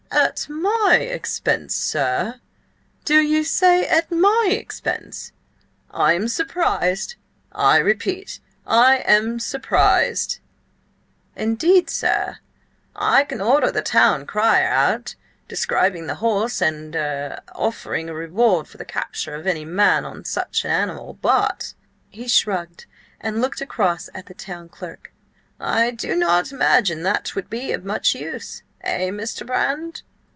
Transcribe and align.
"At 0.13 0.47
my 0.49 0.97
expense, 1.09 1.73
sir? 1.73 2.41
Do 3.05 3.21
ye 3.21 3.43
say 3.43 3.87
at 3.87 4.11
my 4.11 4.49
expense? 4.51 5.31
I 5.89 6.13
am 6.13 6.27
surprised! 6.27 7.15
I 7.53 7.77
repeat–I 7.77 8.97
am 8.97 9.39
surprised!" 9.39 10.39
"Indeed, 11.37 11.89
sir? 11.89 12.39
I 12.93 13.23
can 13.23 13.39
order 13.39 13.71
the 13.71 13.81
town 13.81 14.25
crier 14.25 14.67
out, 14.67 15.15
describing 15.47 16.07
the 16.07 16.15
horse, 16.15 16.61
and–er–offering 16.61 18.09
a 18.09 18.13
reward 18.13 18.67
for 18.67 18.77
the 18.77 18.83
capture 18.85 19.33
of 19.35 19.47
any 19.47 19.63
man 19.63 20.03
on 20.03 20.25
such 20.25 20.65
an 20.65 20.71
animal. 20.71 21.13
But—" 21.13 21.73
he 22.09 22.27
shrugged 22.27 22.85
and 23.21 23.39
looked 23.41 23.61
across 23.61 24.09
at 24.13 24.25
the 24.25 24.33
town 24.33 24.67
clerk–"I 24.67 25.91
do 25.91 26.15
not 26.15 26.51
imagine 26.51 27.03
that 27.03 27.23
'twould 27.25 27.49
be 27.49 27.71
of 27.71 27.85
much 27.85 28.13
use–eh, 28.13 29.09
Mr. 29.09 29.45
Brand?" 29.45 30.01